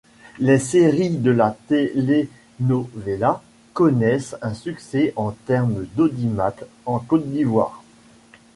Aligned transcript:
Les 0.39 0.57
séries 0.57 1.11
de 1.11 1.29
la 1.29 1.55
Telenovela 1.67 3.43
connaissent 3.75 4.35
un 4.41 4.55
succès 4.55 5.13
en 5.15 5.29
termes 5.29 5.85
d'audimat 5.95 6.55
en 6.87 6.97
Côte 6.97 7.29
d'Ivoire. 7.29 7.83